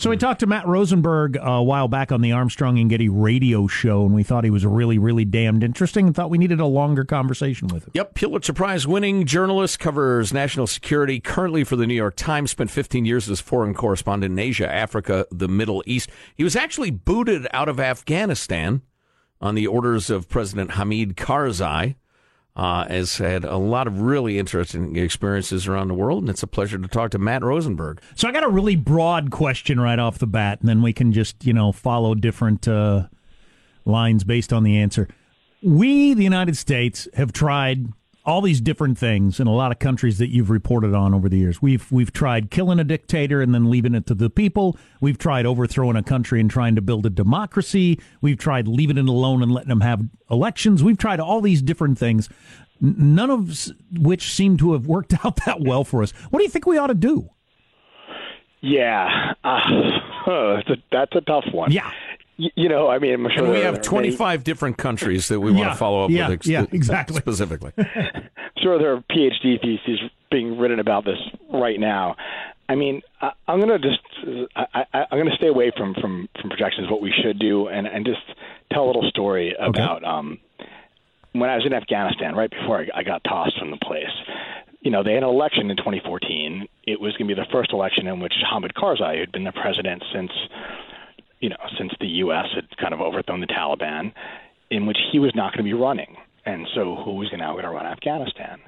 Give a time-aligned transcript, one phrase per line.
[0.00, 3.10] So we talked to Matt Rosenberg uh, a while back on the Armstrong and Getty
[3.10, 6.58] radio show, and we thought he was really, really damned interesting and thought we needed
[6.58, 7.90] a longer conversation with him.
[7.92, 12.70] Yep, Pulitzer Prize winning journalist, covers national security, currently for the New York Times, spent
[12.70, 16.08] 15 years as foreign correspondent in Asia, Africa, the Middle East.
[16.34, 18.80] He was actually booted out of Afghanistan
[19.38, 21.96] on the orders of President Hamid Karzai
[22.60, 26.46] uh, has had a lot of really interesting experiences around the world, and it's a
[26.46, 28.02] pleasure to talk to Matt Rosenberg.
[28.16, 31.10] So I got a really broad question right off the bat, and then we can
[31.10, 33.06] just you know follow different uh,
[33.86, 35.08] lines based on the answer.
[35.62, 40.18] We, the United States, have tried all these different things in a lot of countries
[40.18, 41.62] that you've reported on over the years.
[41.62, 44.76] We've we've tried killing a dictator and then leaving it to the people.
[45.00, 47.98] We've tried overthrowing a country and trying to build a democracy.
[48.20, 50.84] We've tried leaving it alone and letting them have elections.
[50.84, 52.28] We've tried all these different things,
[52.80, 56.12] none of which seem to have worked out that well for us.
[56.30, 57.30] What do you think we ought to do?
[58.62, 59.58] Yeah, uh,
[60.26, 61.72] that's, a, that's a tough one.
[61.72, 61.90] Yeah
[62.54, 64.42] you know, I mean, I'm sure and we have 25 many...
[64.42, 66.40] different countries that we want to follow up yeah, with.
[66.40, 67.18] Ex- yeah, exactly.
[67.18, 67.72] Specifically.
[67.78, 71.18] I'm sure there are PhD theses being written about this
[71.52, 72.16] right now.
[72.68, 74.00] I mean, I, am going to just,
[74.54, 77.86] I, am going to stay away from, from, from projections, what we should do, and,
[77.86, 78.20] and just
[78.72, 80.06] tell a little story about okay.
[80.06, 80.38] um,
[81.32, 84.10] when I was in Afghanistan, right before I, I got tossed from the place
[84.82, 86.66] you know, they had an election in 2014.
[86.84, 89.52] It was going to be the first election in which Hamid Karzai, who'd been the
[89.52, 90.30] president since
[91.40, 92.46] you know, since the U.S.
[92.54, 94.12] had kind of overthrown the Taliban,
[94.70, 96.16] in which he was not going to be running.
[96.46, 98.60] And so, who was now going to run Afghanistan?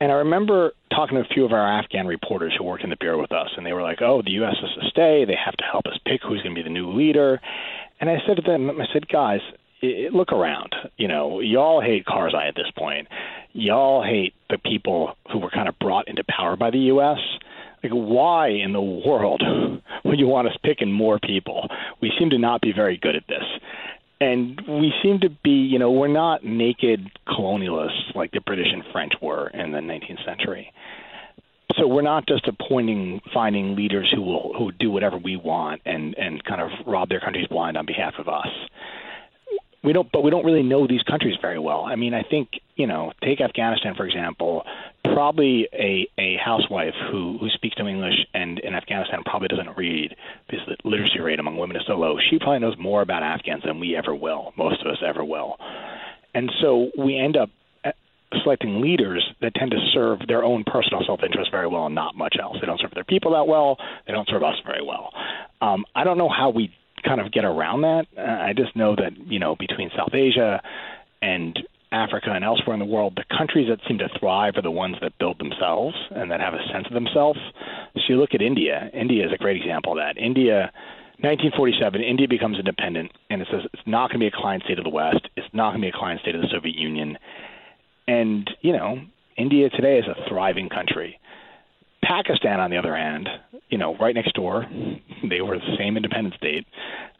[0.00, 2.96] And I remember talking to a few of our Afghan reporters who worked in the
[2.96, 4.54] bureau with us, and they were like, "Oh, the U.S.
[4.60, 5.24] has to stay.
[5.24, 7.40] They have to help us pick who's going to be the new leader."
[8.00, 9.40] And I said to them, "I said, guys,
[9.80, 10.74] it, look around.
[10.98, 13.08] You know, y'all hate Karzai at this point.
[13.52, 17.18] Y'all hate the people who were kind of brought into power by the U.S."
[17.86, 19.42] Like, why in the world
[20.04, 21.68] would you want us picking more people?
[22.00, 23.44] We seem to not be very good at this.
[24.20, 28.82] And we seem to be, you know, we're not naked colonialists like the British and
[28.90, 30.72] French were in the 19th century.
[31.78, 36.16] So we're not just appointing, finding leaders who will who do whatever we want and
[36.16, 38.48] and kind of rob their countries blind on behalf of us
[39.86, 42.48] we don't but we don't really know these countries very well i mean i think
[42.74, 44.64] you know take afghanistan for example
[45.16, 50.14] probably a a housewife who who speaks no english and in afghanistan probably doesn't read
[50.46, 53.62] because the literacy rate among women is so low she probably knows more about afghans
[53.64, 55.56] than we ever will most of us ever will
[56.34, 57.48] and so we end up
[57.86, 57.92] uh,
[58.42, 62.36] selecting leaders that tend to serve their own personal self-interest very well and not much
[62.38, 62.58] else.
[62.60, 63.78] They don't serve their people that well.
[64.06, 65.14] They don't serve us very well.
[65.62, 68.04] Um, I don't know how we kind of get around that.
[68.18, 70.60] Uh, I just know that you know between South Asia
[71.22, 71.58] and
[71.92, 74.96] Africa and elsewhere in the world, the countries that seem to thrive are the ones
[75.00, 77.38] that build themselves and that have a sense of themselves.
[77.94, 78.90] So you look at India.
[78.92, 80.20] India is a great example of that.
[80.20, 80.72] India.
[81.20, 84.76] 1947, India becomes independent, and it says it's not going to be a client state
[84.76, 85.26] of the West.
[85.34, 87.16] It's not going to be a client state of the Soviet Union.
[88.06, 89.00] And, you know,
[89.38, 91.18] India today is a thriving country.
[92.02, 93.30] Pakistan, on the other hand,
[93.70, 94.66] you know, right next door,
[95.28, 96.66] they were the same independent state,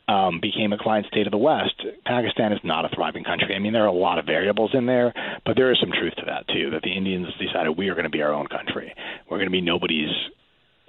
[0.08, 1.74] um, became a client state of the West.
[2.04, 3.54] Pakistan is not a thriving country.
[3.54, 5.12] I mean, there are a lot of variables in there,
[5.44, 6.70] but there is some truth to that too.
[6.70, 8.94] That the Indians decided we are going to be our own country.
[9.28, 10.14] We're going to be nobody's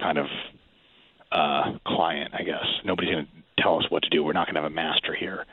[0.00, 0.26] kind of
[1.32, 2.64] uh, client, I guess.
[2.84, 4.22] Nobody's going to tell us what to do.
[4.22, 5.44] We're not going to have a master here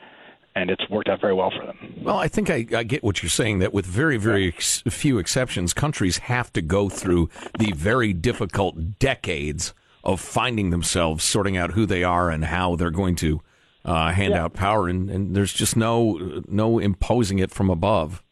[0.56, 1.94] and it's worked out very well for them.
[2.00, 5.18] Well, I think I, I get what you're saying that with very, very ex- few
[5.18, 7.28] exceptions, countries have to go through
[7.58, 12.90] the very difficult decades of finding themselves, sorting out who they are and how they're
[12.90, 13.42] going to
[13.86, 14.44] uh, hand yeah.
[14.44, 18.22] out power, and, and there's just no no imposing it from above.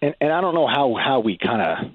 [0.00, 1.92] And, and I don't know how how we kind of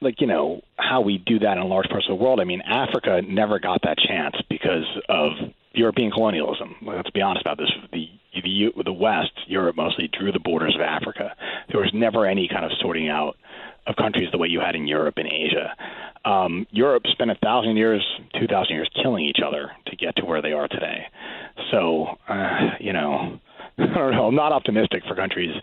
[0.00, 2.40] like you know how we do that in large parts of the world.
[2.40, 5.32] I mean, Africa never got that chance because of
[5.74, 6.74] European colonialism.
[6.82, 7.70] Let's be honest about this.
[7.92, 8.06] The
[8.42, 11.34] the the West, Europe mostly drew the borders of Africa.
[11.70, 13.36] There was never any kind of sorting out
[13.86, 15.74] of countries the way you had in Europe and Asia.
[16.24, 18.04] Um, Europe spent a thousand years,
[18.38, 21.06] two thousand years killing each other to get to where they are today.
[21.70, 23.38] So, uh, you know,
[23.78, 24.26] I don't know.
[24.26, 25.54] I'm not optimistic for countries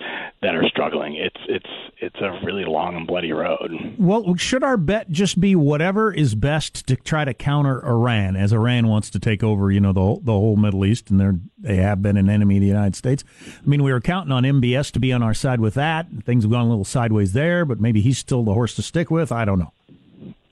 [0.44, 1.16] that are struggling.
[1.16, 3.72] It's it's it's a really long and bloody road.
[3.98, 8.54] Well, should our bet just be whatever is best to try to counter Iran, as
[8.54, 11.40] Iran wants to take over, you know, the whole, the whole Middle East, and they're
[11.58, 13.24] they have been an enemy of the United States.
[13.48, 16.08] I mean, we were counting on MBS to be on our side with that.
[16.24, 19.10] Things have gone a little sideways there, but maybe he's still the horse to stick
[19.10, 19.32] with.
[19.32, 19.72] I don't know.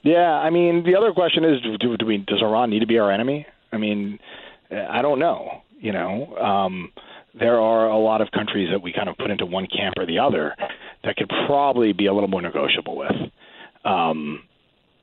[0.01, 2.97] Yeah, I mean, the other question is, do, do we does Iran need to be
[2.97, 3.45] our enemy?
[3.71, 4.19] I mean,
[4.71, 5.61] I don't know.
[5.79, 6.35] You know.
[6.37, 6.91] Um,
[7.37, 10.05] there are a lot of countries that we kind of put into one camp or
[10.05, 10.55] the other
[11.03, 13.15] that could probably be a little more negotiable with.
[13.85, 14.43] Um,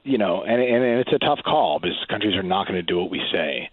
[0.05, 2.83] you know, and, and, and it's a tough call because countries are not going to
[2.83, 3.71] do what we say.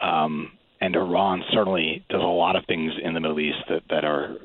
[0.00, 4.04] Um, and Iran certainly does a lot of things in the Middle East that, that
[4.04, 4.36] are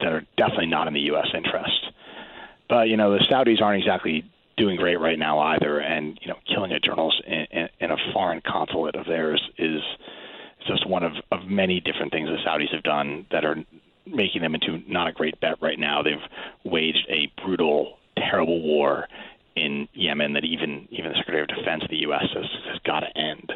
[0.00, 1.26] that are definitely not in the U.S.
[1.34, 1.86] interest.
[2.68, 4.24] But you know, the Saudis aren't exactly
[4.56, 7.96] doing great right now either, and you know, killing a journalist in, in, in a
[8.12, 9.80] foreign consulate of theirs is
[10.66, 13.56] just one of, of many different things the Saudis have done that are
[14.06, 16.02] making them into not a great bet right now.
[16.02, 16.14] They've
[16.64, 19.08] waged a brutal, terrible war
[19.54, 22.24] in Yemen that even even the Secretary of Defense of the U.S.
[22.34, 23.52] has, has got to end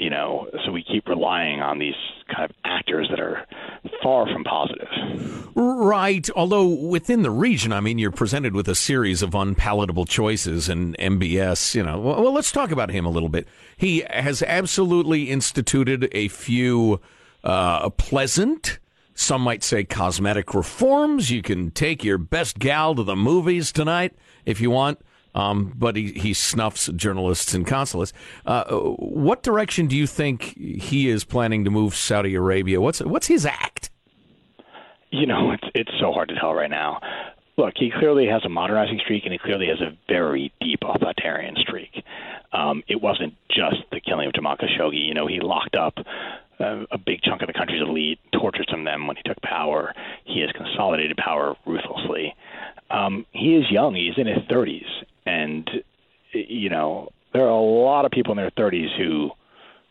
[0.00, 1.94] you know, so we keep relying on these
[2.34, 3.46] kind of actors that are
[4.02, 4.88] far from positive.
[5.54, 6.26] Right.
[6.34, 10.96] Although within the region, I mean, you're presented with a series of unpalatable choices, and
[10.96, 13.46] MBS, you know, well, let's talk about him a little bit.
[13.80, 17.00] He has absolutely instituted a few
[17.42, 18.78] uh, pleasant,
[19.14, 21.30] some might say cosmetic reforms.
[21.30, 24.98] You can take your best gal to the movies tonight if you want.
[25.34, 28.12] Um, but he, he snuffs journalists and consulates.
[28.44, 32.82] Uh, what direction do you think he is planning to move Saudi Arabia?
[32.82, 33.88] What's what's his act?
[35.10, 37.00] You know, it's it's so hard to tell right now.
[37.56, 41.56] Look, he clearly has a modernizing streak, and he clearly has a very deep authoritarian
[41.56, 42.04] streak.
[42.52, 45.06] Um, it wasn't just the killing of Jamal Khashoggi.
[45.06, 45.94] You know, he locked up
[46.60, 49.40] uh, a big chunk of the country's elite, tortured some of them when he took
[49.42, 49.94] power.
[50.24, 52.34] He has consolidated power ruthlessly.
[52.90, 54.86] Um, he is young; he's in his 30s,
[55.26, 55.68] and
[56.32, 59.30] you know there are a lot of people in their 30s who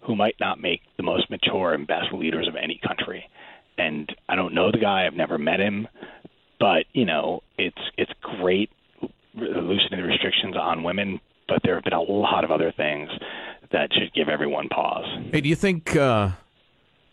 [0.01, 3.25] who might not make the most mature and best leaders of any country.
[3.77, 5.87] And I don't know the guy; I've never met him,
[6.59, 8.69] but you know it's it's great
[9.33, 13.09] loosening the restrictions on women, but there have been a lot of other things
[13.71, 15.05] that should give everyone pause.
[15.31, 15.95] Hey, do you think?
[15.95, 16.31] Uh...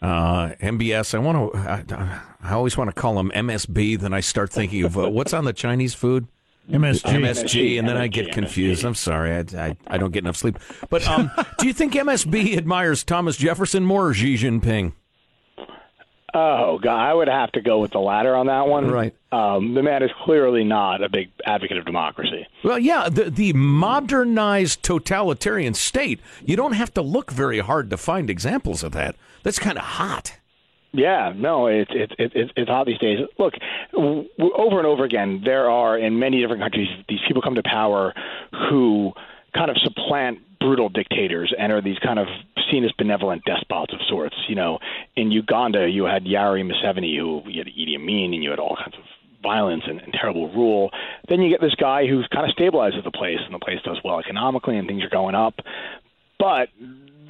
[0.03, 1.15] Uh, MBS.
[1.15, 1.59] I want to.
[1.59, 3.99] I, I, always want to call them MSB.
[3.99, 6.29] Then I start thinking of uh, what's on the Chinese food.
[6.71, 7.03] MSG.
[7.03, 8.85] MSG, and then I get confused.
[8.85, 10.59] I'm sorry, I, I, I don't get enough sleep.
[10.91, 14.93] But um, do you think MSB admires Thomas Jefferson more or Xi Jinping?
[16.39, 18.91] Oh God, I would have to go with the latter on that one.
[18.91, 19.15] Right.
[19.33, 22.47] Um, the man is clearly not a big advocate of democracy.
[22.63, 26.21] Well, yeah, the the modernized totalitarian state.
[26.45, 29.17] You don't have to look very hard to find examples of that.
[29.45, 30.35] That's kind of hot.
[30.93, 33.21] Yeah, no, it's it's it's it's hot these days.
[33.39, 33.55] Look,
[33.95, 38.13] over and over again, there are in many different countries these people come to power
[38.69, 39.15] who
[39.55, 42.27] kind of supplant brutal dictators and are these kind of
[42.71, 44.37] seen as benevolent despots of sorts.
[44.49, 44.79] You know,
[45.15, 48.77] in Uganda, you had Yoweri Museveni, who you had Idi Amin, and you had all
[48.77, 49.05] kinds of
[49.43, 50.91] violence and, and terrible rule.
[51.29, 53.99] Then you get this guy who kind of stabilizes the place, and the place does
[54.05, 55.55] well economically, and things are going up.
[56.39, 56.69] But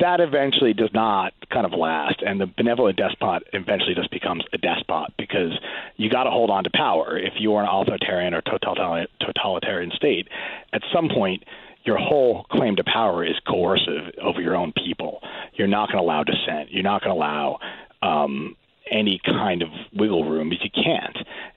[0.00, 4.58] that eventually does not kind of last, and the benevolent despot eventually just becomes a
[4.58, 5.52] despot because
[5.96, 7.18] you got to hold on to power.
[7.18, 10.28] If you are an authoritarian or totalitarian state,
[10.72, 11.44] at some point,
[11.86, 15.20] your whole claim to power is coercive over your own people.
[15.54, 16.70] You're not going to allow dissent.
[16.70, 17.58] You're not going to allow
[18.02, 18.56] um,
[18.90, 21.16] any kind of wiggle room because you can't.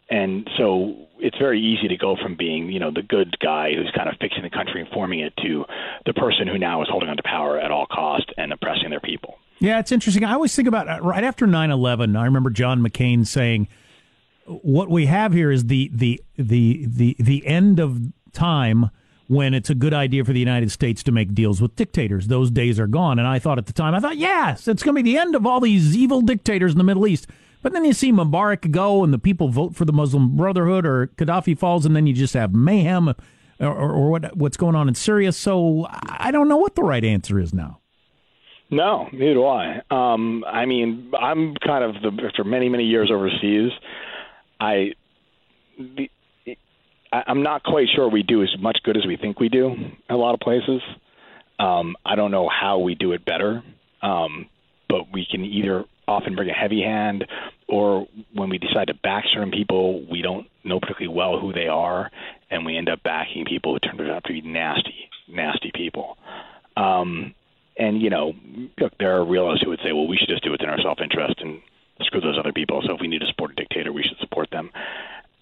[0.10, 3.92] And so it's very easy to go from being, you know, the good guy who's
[3.96, 5.66] kind of fixing the country and forming it to
[6.06, 9.00] the person who now is holding on to power at all cost and oppressing their
[9.00, 9.38] people.
[9.60, 10.24] Yeah, it's interesting.
[10.24, 13.68] I always think about uh, right after 9/11, I remember John McCain saying
[14.46, 18.00] what we have here is the the the the the end of
[18.32, 18.90] time
[19.30, 22.28] when it's a good idea for the United States to make deals with dictators.
[22.28, 23.20] Those days are gone.
[23.20, 25.36] And I thought at the time, I thought, yes, it's going to be the end
[25.36, 27.28] of all these evil dictators in the Middle East.
[27.62, 31.12] But then you see Mubarak go and the people vote for the Muslim Brotherhood or
[31.16, 33.16] Gaddafi falls and then you just have mayhem or,
[33.68, 35.32] or, or what what's going on in Syria.
[35.32, 37.82] So I don't know what the right answer is now.
[38.72, 39.82] No, neither do I.
[39.92, 43.72] Um, I mean, I'm kind of the after many many years overseas.
[44.60, 44.94] I
[45.78, 46.10] the,
[47.12, 49.98] I'm not quite sure we do as much good as we think we do in
[50.10, 50.82] a lot of places.
[51.58, 53.64] Um, I don't know how we do it better,
[54.02, 54.48] um,
[54.88, 57.26] but we can either often bring a heavy hand,
[57.68, 61.68] or when we decide to back certain people, we don't know particularly well who they
[61.68, 62.10] are,
[62.50, 66.18] and we end up backing people who turn out to be nasty, nasty people.
[66.78, 67.36] Um,
[67.78, 68.34] and you know,
[68.80, 70.82] look, there are realists who would say, well, we should just do it in our
[70.82, 71.62] self-interest and
[72.02, 72.82] screw those other people.
[72.86, 74.72] So if we need to support a dictator, we should support them.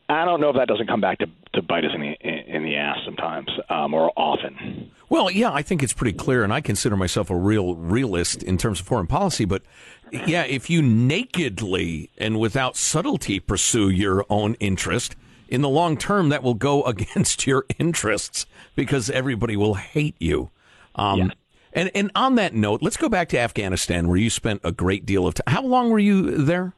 [0.10, 2.14] I don't know if that doesn't come back to, to bite us in the
[2.56, 4.90] in the ass sometimes um, or often.
[5.10, 8.58] Well, yeah, I think it's pretty clear, and I consider myself a real realist in
[8.58, 9.46] terms of foreign policy.
[9.46, 9.64] But
[10.12, 15.16] yeah, if you nakedly and without subtlety pursue your own interest,
[15.50, 18.46] in the long term, that will go against your interests
[18.76, 20.52] because everybody will hate you.
[20.96, 21.30] Um, yeah.
[21.74, 25.06] And and on that note, let's go back to Afghanistan, where you spent a great
[25.06, 25.54] deal of time.
[25.54, 26.74] How long were you there?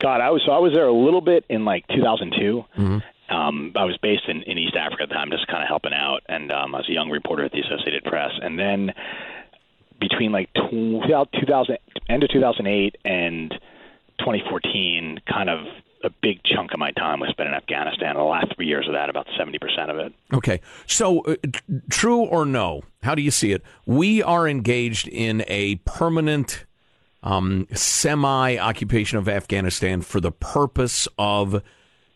[0.00, 2.64] God, I was so I was there a little bit in like 2002.
[2.78, 3.34] Mm-hmm.
[3.34, 5.92] Um, I was based in, in East Africa at the time, just kind of helping
[5.92, 8.32] out, and um, I was a young reporter at the Associated Press.
[8.42, 8.92] And then
[10.00, 11.78] between like 2000,
[12.08, 13.52] end of 2008 and
[14.18, 15.60] 2014, kind of
[16.02, 18.16] a big chunk of my time was spent in Afghanistan.
[18.16, 20.12] The last three years of that, about 70% of it.
[20.32, 20.60] Okay.
[20.86, 21.36] So, uh,
[21.90, 22.82] true or no?
[23.02, 23.62] How do you see it?
[23.86, 26.64] We are engaged in a permanent
[27.22, 31.62] um, semi occupation of Afghanistan for the purpose of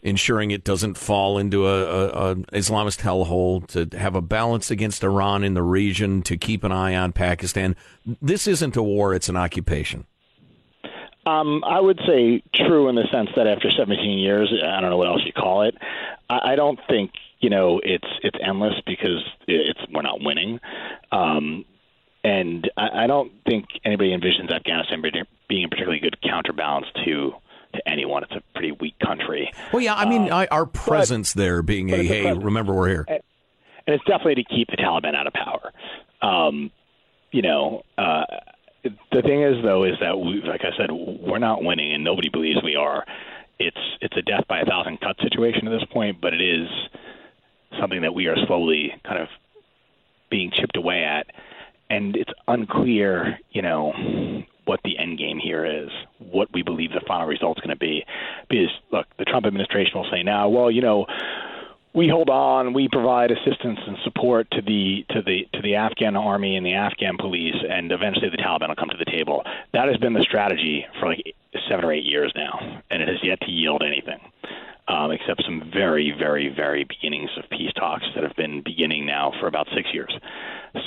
[0.03, 5.03] ensuring it doesn't fall into a, a, a, Islamist hellhole, to have a balance against
[5.03, 7.75] Iran in the region, to keep an eye on Pakistan.
[8.21, 10.07] This isn't a war; it's an occupation.
[11.27, 14.99] Um, I would say true in the sense that after 17 years, I don't know
[14.99, 15.75] what else you call it.
[16.29, 20.61] I, I don't think you know it's it's endless because it's we're not winning.
[21.13, 21.65] Um,
[22.25, 25.03] and I, I don't think anybody envisions Afghanistan
[25.49, 27.33] being a particularly good counterbalance to
[27.75, 28.23] to anyone.
[28.23, 29.53] It's a pretty weak country.
[29.73, 33.05] Well, yeah, I mean, um, our presence but, there being a hey, remember we're here,
[33.07, 33.21] and,
[33.87, 35.73] and, it's definitely to keep the Taliban out of power.
[36.23, 36.71] Um,
[37.31, 38.25] you know, uh,
[38.85, 42.31] the thing is though is that we, like I said, we're not winning, and nobody
[42.31, 43.05] believes we are.
[43.59, 46.69] It's it's a death by a thousand cuts situation at this point, but it is
[47.79, 49.29] something that we are slowly kind of
[50.31, 51.27] being chipped away at,
[51.95, 53.93] and it's unclear, you know,
[54.65, 57.79] what the end game here is, what we believe the final result is going to
[57.79, 58.05] be.
[58.49, 61.07] Because look, the Trump administration will say now, well, you know,
[61.95, 66.17] we hold on, we provide assistance and support to the to the to the Afghan
[66.17, 69.45] army and the Afghan police, and eventually the Taliban will come to the table.
[69.73, 71.35] That has been the strategy for like
[71.69, 74.19] seven or eight years now, and it has yet to yield anything.
[74.87, 79.33] Um, except some very, very, very beginnings of peace talks that have been beginning now
[79.41, 80.13] for about six years.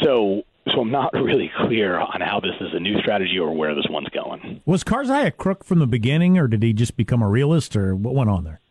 [0.04, 0.44] So
[0.74, 3.88] so I'm not really clear on how this is a new strategy or where this
[3.90, 4.62] one's going.
[4.66, 7.96] Was Karzai a crook from the beginning, or did he just become a realist, or
[7.96, 8.62] what went on there?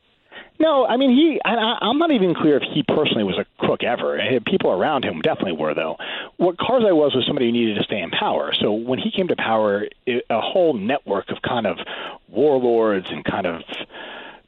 [0.59, 1.41] No, I mean he.
[1.45, 4.19] I, I'm not even clear if he personally was a crook ever.
[4.19, 5.97] Eh, people around him definitely were, though.
[6.39, 8.53] What Karzai was was somebody who needed to stay in power.
[8.59, 11.79] So when he came to power, it, a whole network of kind of
[12.29, 13.63] warlords and kind of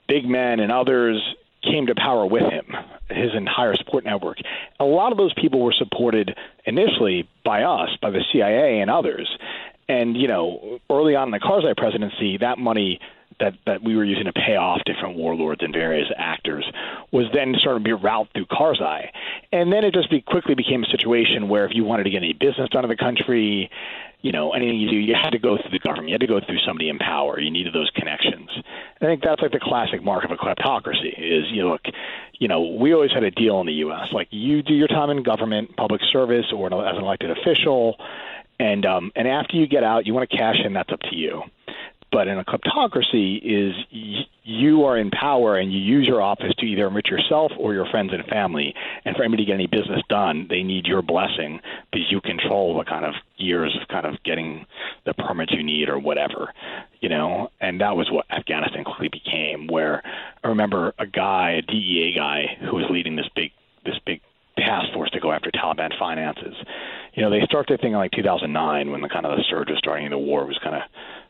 [0.08, 1.22] big men and others
[1.62, 2.66] came to power with him,
[3.10, 4.38] his entire support network.
[4.80, 9.28] A lot of those people were supported initially by us, by the CIA and others.
[9.88, 13.00] And, you know, early on in the Karzai presidency, that money
[13.40, 16.64] that, that we were using to pay off different warlords and various actors
[17.12, 19.08] was then sort to be routed through Karzai.
[19.52, 22.18] And then it just be, quickly became a situation where if you wanted to get
[22.18, 23.70] any business done in the country,
[24.20, 26.08] you know, anything you do, you had to go through the government.
[26.08, 27.38] You had to go through somebody in power.
[27.38, 28.50] You needed those connections.
[29.00, 31.82] I think that's like the classic mark of a kleptocracy is, you look,
[32.38, 34.08] you know, we always had a deal in the U.S.
[34.12, 37.96] Like you do your time in government, public service, or as an elected official,
[38.58, 40.72] and um, and after you get out, you want to cash in.
[40.72, 41.42] That's up to you.
[42.10, 46.54] But in a kleptocracy, is y- you are in power and you use your office
[46.58, 48.74] to either enrich yourself or your friends and family.
[49.04, 51.60] And for anybody to get any business done, they need your blessing
[51.92, 54.64] because you control the kind of years of kind of getting
[55.04, 56.52] the permits you need or whatever,
[57.00, 57.50] you know.
[57.60, 59.66] And that was what Afghanistan quickly became.
[59.66, 60.02] Where
[60.42, 63.52] I remember a guy, a DEA guy, who was leading this big
[63.84, 64.22] this big
[64.56, 66.54] task force to go after Taliban finances.
[67.14, 69.68] You know, they start their thing in like 2009 when the kind of the surge
[69.68, 70.82] was starting, the war was kind of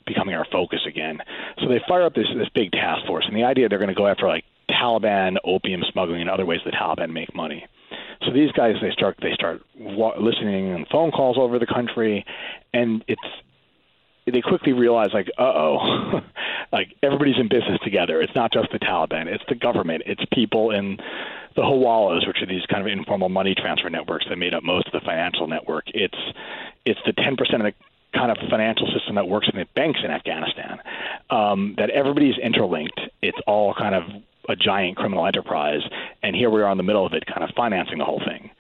[0.08, 1.18] becoming our focus again.
[1.60, 3.94] So they fire up this this big task force, and the idea they're going to
[3.94, 7.66] go after like Taliban opium smuggling and other ways that Taliban make money.
[8.24, 12.24] So these guys they start they start listening on phone calls over the country,
[12.72, 13.20] and it's
[14.26, 16.20] they quickly realize like uh oh,
[16.72, 18.20] like everybody's in business together.
[18.20, 20.98] It's not just the Taliban, it's the government, it's people in
[21.56, 24.86] the Hawalas, which are these kind of informal money transfer networks that made up most
[24.86, 25.84] of the financial network.
[25.88, 26.18] It's
[26.84, 27.74] it's the 10% of the
[28.14, 30.78] kind of financial system that works in the banks in Afghanistan.
[31.30, 33.00] Um, that everybody's interlinked.
[33.22, 34.02] It's all kind of
[34.48, 35.82] a giant criminal enterprise,
[36.22, 38.50] and here we are in the middle of it, kind of financing the whole thing.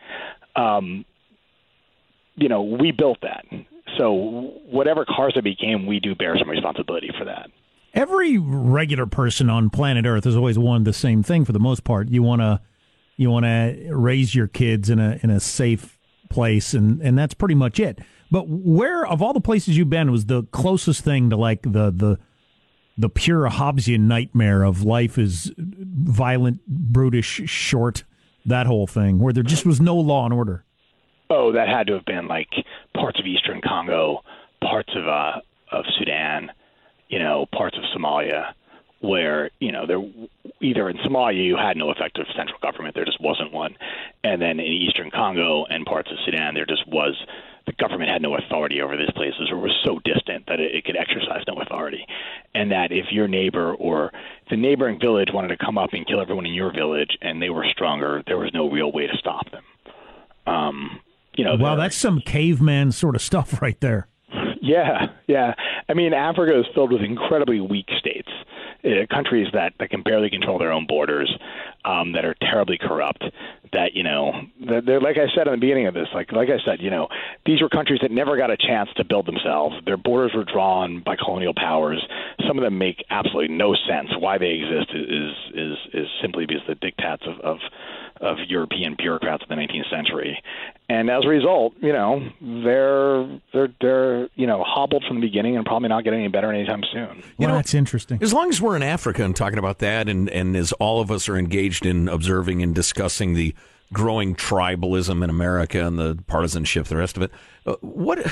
[0.54, 1.04] Um,
[2.36, 3.44] you know, we built that.
[3.96, 4.12] So
[4.70, 7.50] whatever Karzai became, we do bear some responsibility for that.
[7.94, 11.84] Every regular person on planet Earth has always wanted the same thing for the most
[11.84, 12.08] part.
[12.08, 12.60] You want to
[13.16, 15.97] you want to raise your kids in a in a safe
[16.28, 17.98] place, and and that's pretty much it.
[18.30, 21.90] But where of all the places you've been was the closest thing to like the
[21.90, 22.18] the
[22.96, 28.02] the pure Hobbesian nightmare of life is violent, brutish, short,
[28.44, 30.64] that whole thing, where there just was no law and order.
[31.30, 32.48] Oh, that had to have been like
[32.94, 34.22] parts of eastern Congo,
[34.62, 36.50] parts of uh, of Sudan,
[37.08, 38.52] you know, parts of Somalia,
[39.00, 40.00] where you know there
[40.60, 43.76] either in Somalia you had no effective central government, there just wasn't one,
[44.24, 47.14] and then in eastern Congo and parts of Sudan there just was
[47.68, 50.84] the government had no authority over these places or was so distant that it, it
[50.86, 52.04] could exercise no authority.
[52.54, 54.10] And that if your neighbor or
[54.48, 57.50] the neighboring village wanted to come up and kill everyone in your village and they
[57.50, 59.64] were stronger, there was no real way to stop them.
[60.46, 61.00] Um,
[61.36, 64.08] you know, wow, that's some caveman sort of stuff right there.
[64.62, 65.54] Yeah, yeah.
[65.88, 68.17] I mean, Africa is filled with incredibly weak states,
[68.84, 71.32] uh, countries that, that can barely control their own borders,
[71.84, 73.24] um, that are terribly corrupt.
[73.72, 74.32] That you know,
[74.66, 76.90] that they're like I said in the beginning of this, like like I said, you
[76.90, 77.08] know,
[77.44, 79.76] these were countries that never got a chance to build themselves.
[79.84, 82.02] Their borders were drawn by colonial powers.
[82.46, 84.08] Some of them make absolutely no sense.
[84.18, 87.58] Why they exist is is is simply because the diktats of, of
[88.20, 90.42] of European bureaucrats in the 19th century,
[90.88, 95.56] and as a result, you know, they're they're they're you know hobbled from the beginning
[95.56, 97.00] and probably not getting any better anytime soon.
[97.00, 98.18] You You well, know, that's interesting.
[98.22, 101.10] As long as we're in Africa and talking about that, and, and as all of
[101.10, 103.54] us are engaged in observing and discussing the
[103.92, 107.32] growing tribalism in America and the partisanship, the rest of it,
[107.66, 108.26] uh, what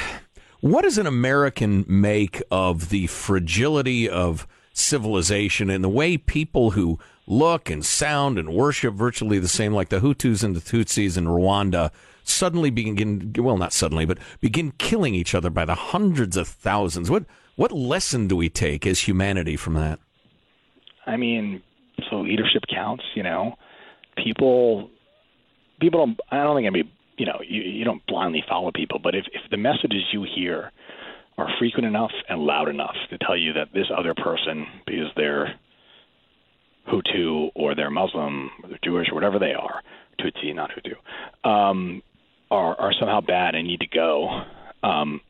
[0.61, 6.99] what does an American make of the fragility of civilization and the way people who
[7.27, 11.27] look and sound and worship virtually the same, like the Hutus and the Tutsis in
[11.27, 11.91] Rwanda,
[12.29, 17.11] suddenly begin well, not suddenly, but begin killing each other by the hundreds of thousands?
[17.11, 17.25] What
[17.57, 19.99] what lesson do we take as humanity from that?
[21.07, 21.63] I mean,
[22.11, 23.05] so leadership counts.
[23.15, 23.55] You know,
[24.17, 24.91] people
[25.81, 26.21] people don't.
[26.31, 26.91] I don't think I mean.
[27.19, 30.71] You know, you, you don't blindly follow people, but if if the messages you hear
[31.39, 35.55] are frequent enough and loud enough to tell you that this other person, because they're
[36.91, 39.83] Hutu or they're Muslim or they're Jewish or whatever they are,
[40.21, 42.03] Tutsi, not Hutu, um,
[42.51, 44.43] are are somehow bad and need to go,
[44.83, 45.21] um,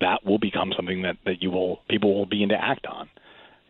[0.00, 3.08] that will become something that that you will people will begin to act on.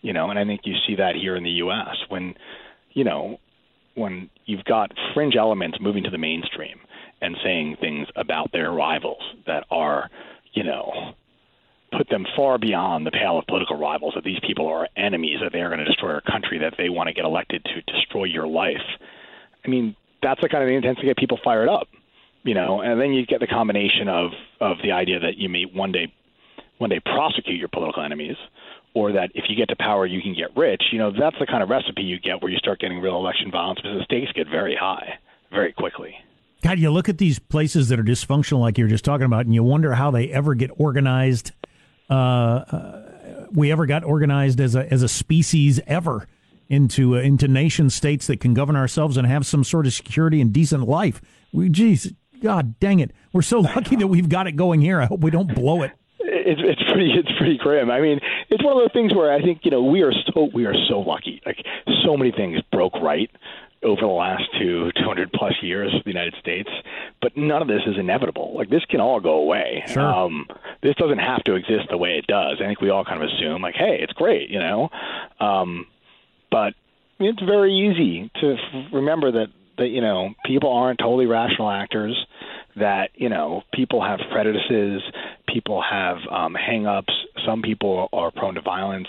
[0.03, 1.97] You know, and I think you see that here in the U.S.
[2.09, 2.35] when,
[2.93, 3.39] you know,
[3.95, 6.81] when you've got fringe elements moving to the mainstream
[7.21, 10.11] and saying things about their rivals that are,
[10.55, 11.15] you know,
[11.97, 15.53] put them far beyond the pale of political rivals, that these people are enemies, that
[15.53, 18.25] they are going to destroy our country, that they want to get elected to destroy
[18.25, 18.83] your life.
[19.65, 21.87] I mean, that's the kind of thing that tends to get people fired up,
[22.45, 24.31] you know, and then you get the combination of,
[24.61, 26.13] of the idea that you may one day
[26.79, 28.37] one day prosecute your political enemies
[28.95, 31.47] or that if you get to power you can get rich, you know, that's the
[31.47, 34.33] kind of recipe you get where you start getting real election violence because the stakes
[34.33, 35.19] get very high
[35.53, 36.17] very quickly.
[36.63, 39.47] God, you look at these places that are dysfunctional, like you were just talking about,
[39.47, 41.53] and you wonder how they ever get organized.
[42.09, 46.27] Uh, uh, we ever got organized as a as a species ever
[46.69, 50.41] into uh, into nation states that can govern ourselves and have some sort of security
[50.41, 51.21] and decent life.
[51.53, 55.01] We, geez, God dang it, we're so lucky that we've got it going here.
[55.01, 55.93] I hope we don't blow it.
[56.19, 57.91] It's it's pretty it's pretty grim.
[57.91, 60.49] I mean, it's one of those things where I think you know we are so
[60.53, 61.41] we are so lucky.
[61.47, 61.59] Like
[62.05, 63.31] so many things broke right
[63.85, 66.71] over the last two 200 plus years of the United States,
[67.21, 68.55] but none of this is inevitable.
[68.57, 69.83] Like this can all go away.
[69.89, 70.03] Sure.
[70.03, 70.47] Um,
[70.83, 72.59] this doesn't have to exist the way it does.
[72.61, 74.89] I think we all kind of assume like, hey, it's great, you know.
[75.41, 75.87] Um,
[76.51, 76.75] but
[77.19, 82.15] it's very easy to f- remember that that you know people aren't totally rational actors.
[82.77, 85.03] That you know people have prejudices,
[85.47, 87.13] people have um, hang-ups.
[87.47, 89.09] Some people are prone to violence,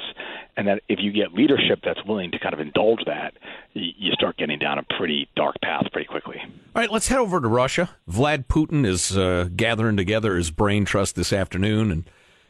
[0.58, 3.34] and that if you get leadership that's willing to kind of indulge that,
[3.74, 6.38] you, start getting down a pretty dark path pretty quickly.
[6.42, 7.90] All right, let's head over to Russia.
[8.10, 12.04] Vlad Putin is uh, gathering together his brain trust this afternoon, and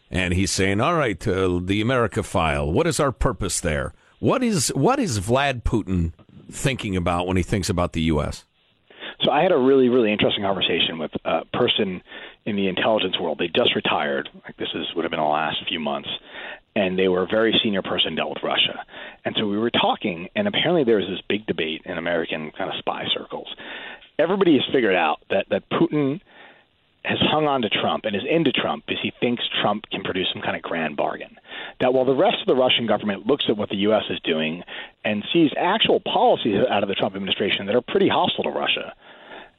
[0.09, 2.71] and he's saying, "All right, uh, the America file.
[2.71, 3.93] What is our purpose there?
[4.19, 6.13] What is what is Vlad Putin
[6.51, 8.45] thinking about when he thinks about the U.S.?"
[9.23, 12.01] So I had a really, really interesting conversation with a person
[12.45, 13.37] in the intelligence world.
[13.39, 14.29] They just retired.
[14.43, 16.09] Like this is would have been the last few months,
[16.75, 18.83] and they were a very senior person dealt with Russia.
[19.23, 22.69] And so we were talking, and apparently there was this big debate in American kind
[22.69, 23.47] of spy circles.
[24.19, 26.19] Everybody has figured out that that Putin
[27.05, 30.27] has hung on to Trump and is into Trump because he thinks Trump can produce
[30.33, 31.37] some kind of grand bargain.
[31.81, 34.03] That while the rest of the Russian government looks at what the U.S.
[34.09, 34.63] is doing
[35.03, 38.93] and sees actual policies out of the Trump administration that are pretty hostile to Russia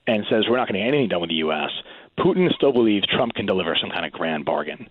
[0.06, 1.70] and says we're not going to get anything done with the U.S.,
[2.18, 4.88] Putin still believes Trump can deliver some kind of grand bargain.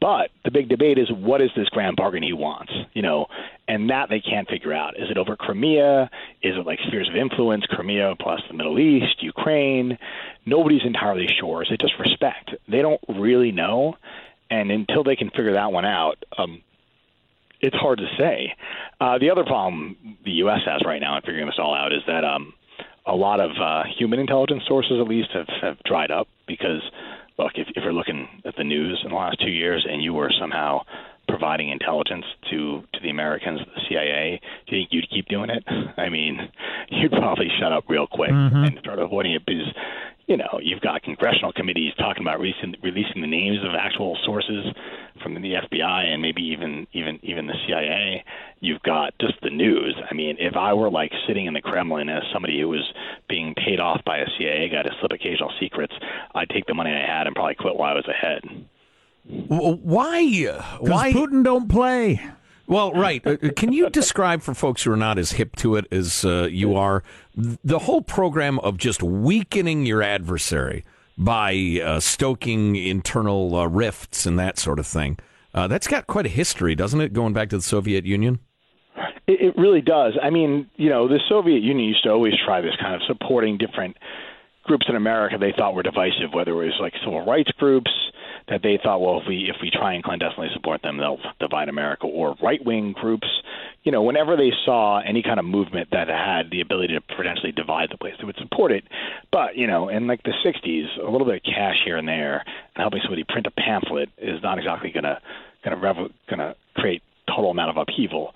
[0.00, 3.26] But the big debate is what is this grand bargain he wants, you know,
[3.66, 4.94] and that they can't figure out.
[4.98, 6.10] Is it over Crimea?
[6.42, 9.98] Is it like spheres of influence, Crimea plus the Middle East, Ukraine?
[10.44, 11.62] Nobody's entirely sure.
[11.62, 12.50] Is it just respect?
[12.68, 13.96] They don't really know,
[14.50, 16.62] and until they can figure that one out, um,
[17.60, 18.54] it's hard to say.
[19.00, 20.60] Uh, the other problem the U.S.
[20.66, 22.52] has right now in figuring this all out is that um,
[23.06, 26.82] a lot of uh, human intelligence sources, at least, have, have dried up because
[27.38, 30.12] look, if, if you're looking at the news in the last two years and you
[30.12, 30.80] were somehow
[31.28, 35.64] providing intelligence to to the Americans, the CIA, do you think you'd keep doing it?
[35.96, 36.38] I mean,
[36.90, 38.64] you'd probably shut up real quick Mm-hmm.
[38.64, 39.72] and start avoiding it because
[40.26, 44.66] you know you've got congressional committees talking about releasing releasing the names of actual sources
[45.22, 48.24] from the FBI and maybe even even even the CIA.
[48.60, 49.96] You've got just the news.
[50.10, 52.84] I mean, if I were like sitting in the Kremlin as somebody who was
[53.28, 55.94] being paid off by a CIA guy to slip occasional secrets,
[56.34, 58.42] I'd take the money I had and probably quit while I was ahead.
[59.28, 60.24] Why?
[60.80, 62.20] Why Putin don't play?
[62.68, 63.24] Well, right.
[63.24, 66.24] Uh, uh, can you describe for folks who are not as hip to it as
[66.24, 67.02] uh, you are
[67.36, 70.84] the whole program of just weakening your adversary
[71.16, 75.18] by uh, stoking internal uh, rifts and that sort of thing?
[75.54, 77.12] Uh, that's got quite a history, doesn't it?
[77.12, 78.40] Going back to the Soviet Union.
[79.26, 80.14] It, it really does.
[80.20, 83.58] I mean, you know, the Soviet Union used to always try this kind of supporting
[83.58, 83.96] different
[84.64, 87.90] groups in America they thought were divisive, whether it was like civil rights groups
[88.48, 91.68] that they thought, well, if we if we try and clandestinely support them, they'll divide
[91.68, 93.26] America, or right wing groups.
[93.82, 97.52] You know, whenever they saw any kind of movement that had the ability to potentially
[97.52, 98.84] divide the place, they would support it.
[99.32, 102.44] But you know, in like the '60s, a little bit of cash here and there,
[102.74, 105.18] and helping somebody print a pamphlet is not exactly going to
[105.64, 108.32] going to rev- to create total amount of upheaval.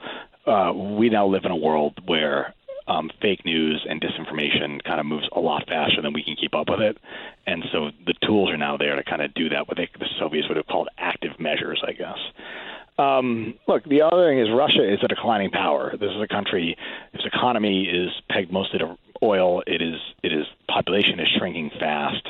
[0.47, 2.55] Uh, we now live in a world where
[2.91, 6.55] um, fake news and disinformation kind of moves a lot faster than we can keep
[6.55, 6.99] up with it.
[7.47, 10.07] And so the tools are now there to kind of do that, what they, the
[10.19, 12.19] Soviets would have called active measures, I guess.
[12.99, 15.93] Um, look, the other thing is Russia is a declining power.
[15.93, 16.77] This is a country
[17.13, 19.63] whose economy is pegged mostly to oil.
[19.67, 22.27] It is it is population is shrinking fast.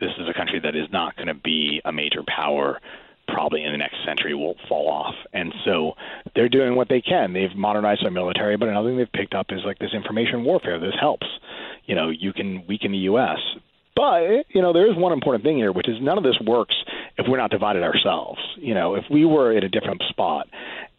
[0.00, 2.80] This is a country that is not going to be a major power
[3.28, 5.14] probably in the next century will fall off.
[5.32, 5.92] And so
[6.34, 7.32] they're doing what they can.
[7.32, 10.80] They've modernized their military, but another thing they've picked up is like this information warfare.
[10.80, 11.26] This helps.
[11.86, 13.38] You know, you can weaken the U.S.
[13.94, 16.74] But you know, there is one important thing here, which is none of this works
[17.16, 18.40] if we're not divided ourselves.
[18.56, 20.46] You know, if we were at a different spot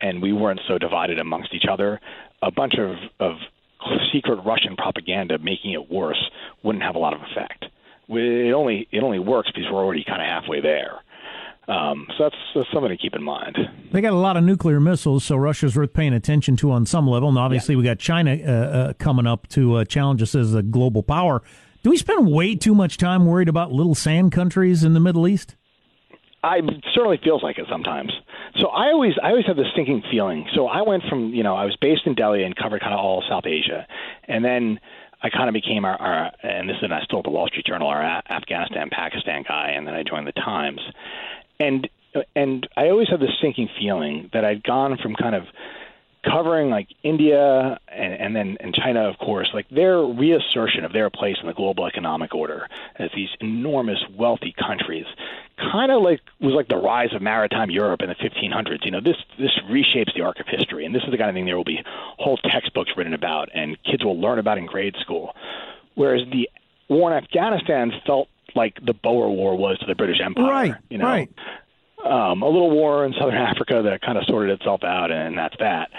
[0.01, 1.99] and we weren't so divided amongst each other,
[2.41, 3.37] a bunch of of
[4.11, 6.29] secret Russian propaganda making it worse
[6.63, 7.65] wouldn't have a lot of effect.
[8.09, 10.99] It only it only works because we're already kind of halfway there.
[11.69, 13.55] Um, so that's, that's, something to keep in mind.
[13.91, 17.07] They got a lot of nuclear missiles, so Russia's worth paying attention to on some
[17.07, 17.29] level.
[17.29, 17.77] And obviously, yeah.
[17.77, 21.43] we got China uh, uh, coming up to uh, challenge us as a global power.
[21.83, 25.27] Do we spend way too much time worried about little sand countries in the Middle
[25.27, 25.55] East?
[26.43, 26.61] I
[26.93, 28.11] certainly feels like it sometimes.
[28.57, 30.47] So I always I always have this thinking feeling.
[30.55, 32.99] So I went from you know I was based in Delhi and covered kind of
[32.99, 33.85] all of South Asia,
[34.27, 34.79] and then
[35.21, 37.65] I kind of became our, our and this is I still at the Wall Street
[37.65, 40.79] Journal our Afghanistan Pakistan guy, and then I joined the Times
[41.59, 41.89] and
[42.35, 45.43] and I always had this sinking feeling that I'd gone from kind of
[46.23, 51.09] covering like India and, and then and China, of course, like their reassertion of their
[51.09, 52.67] place in the global economic order
[52.97, 55.05] as these enormous wealthy countries,
[55.71, 58.83] kind of like was like the rise of maritime Europe in the 1500s.
[58.83, 61.35] You know, this this reshapes the arc of history, and this is the kind of
[61.35, 61.83] thing there will be
[62.17, 65.35] whole textbooks written about, and kids will learn about in grade school.
[65.95, 66.49] Whereas the
[66.89, 70.49] war in Afghanistan felt like the Boer War was to the British Empire.
[70.49, 70.75] Right.
[70.89, 71.05] You know?
[71.05, 71.29] Right.
[72.03, 75.55] Um, a little war in southern Africa that kind of sorted itself out, and that's
[75.59, 75.89] that.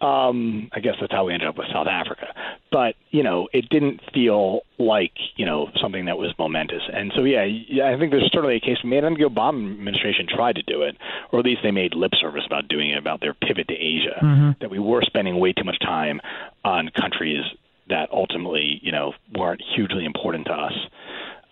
[0.00, 2.26] Um, I guess that's how we ended up with South Africa.
[2.70, 6.82] But you know, it didn't feel like you know something that was momentous.
[6.92, 9.02] And so, yeah, yeah I think there's certainly a case made.
[9.02, 10.96] I think the Obama administration tried to do it,
[11.32, 14.20] or at least they made lip service about doing it about their pivot to Asia.
[14.22, 14.50] Mm-hmm.
[14.60, 16.20] That we were spending way too much time
[16.64, 17.42] on countries
[17.88, 20.74] that ultimately, you know, weren't hugely important to us.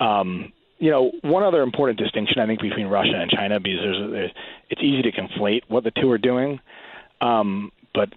[0.00, 4.10] Um, you know, one other important distinction I think between Russia and China, because there's,
[4.10, 4.30] there's
[4.70, 6.60] it's easy to conflate what the two are doing,
[7.20, 8.10] um, but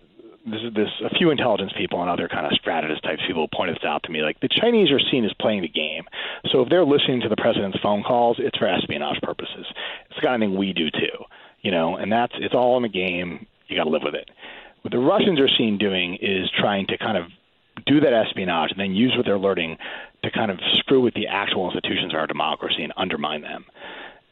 [0.45, 3.75] this is this a few intelligence people and other kind of strategist types people pointed
[3.75, 4.21] this out to me.
[4.21, 6.03] Like the Chinese are seen as playing the game,
[6.51, 9.65] so if they're listening to the president's phone calls, it's for espionage purposes.
[10.09, 11.23] It's the kind of thing we do too,
[11.61, 13.45] you know, and that's it's all in the game.
[13.67, 14.29] You got to live with it.
[14.81, 17.25] What the Russians are seen doing is trying to kind of
[17.85, 19.77] do that espionage and then use what they're learning
[20.23, 23.65] to kind of screw with the actual institutions of our democracy and undermine them.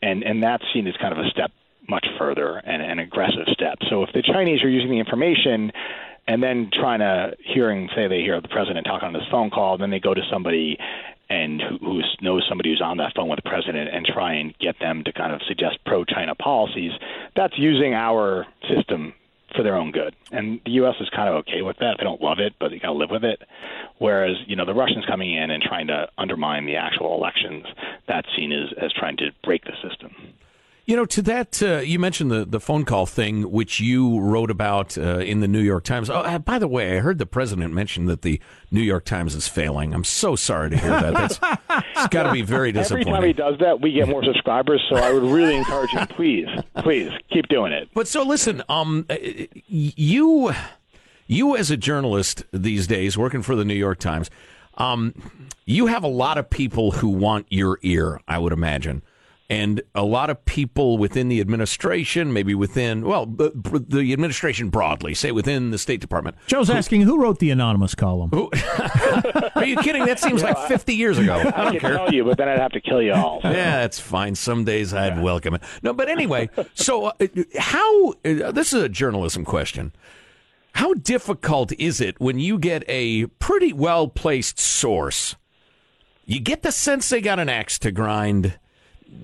[0.02, 1.52] And and that's seen as kind of a step
[1.90, 3.80] much further and an aggressive step.
[3.90, 5.72] So if the Chinese are using the information
[6.28, 9.78] and then trying to hearing say they hear the president talk on this phone call,
[9.78, 10.78] then they go to somebody
[11.30, 14.80] and who, knows somebody who's on that phone with the president and try and get
[14.80, 16.92] them to kind of suggest pro-China policies.
[17.36, 19.14] That's using our system
[19.56, 20.16] for their own good.
[20.32, 20.96] And the U.S.
[21.00, 21.96] is kind of okay with that.
[21.98, 23.42] They don't love it, but they got to live with it.
[23.98, 27.66] Whereas, you know, the Russians coming in and trying to undermine the actual elections,
[28.08, 30.14] that's seen as, as trying to break the system.
[30.88, 34.50] You know, to that, uh, you mentioned the, the phone call thing, which you wrote
[34.50, 36.10] about uh, in the New York Times.
[36.10, 38.40] Oh, uh, by the way, I heard the president mention that the
[38.72, 39.94] New York Times is failing.
[39.94, 41.14] I'm so sorry to hear that.
[41.14, 41.40] That's
[41.98, 43.14] it's got to be very disappointing.
[43.14, 44.82] Every time he does that, we get more subscribers.
[44.90, 46.48] So I would really encourage him, please,
[46.78, 47.90] please keep doing it.
[47.94, 49.18] But so listen, um, uh,
[49.68, 50.54] you,
[51.28, 54.30] you as a journalist these days, working for the New York Times,
[54.76, 55.14] um,
[55.66, 58.22] you have a lot of people who want your ear.
[58.26, 59.02] I would imagine.
[59.50, 63.52] And a lot of people within the administration, maybe within, well, the,
[63.88, 66.36] the administration broadly, say within the State Department.
[66.48, 68.30] Joe's asking who wrote the anonymous column.
[69.56, 70.06] Are you kidding?
[70.06, 71.36] That seems like 50 years ago.
[71.36, 71.94] I I don't care.
[71.96, 73.40] tell you, but then I'd have to kill you all.
[73.58, 74.36] Yeah, that's fine.
[74.36, 75.64] Some days I'd welcome it.
[75.82, 77.14] No, but anyway, so uh,
[77.58, 79.94] how uh, this is a journalism question.
[80.74, 85.36] How difficult is it when you get a pretty well placed source?
[86.26, 88.60] You get the sense they got an axe to grind.